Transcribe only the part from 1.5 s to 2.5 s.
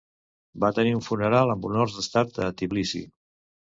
amb honors d'estat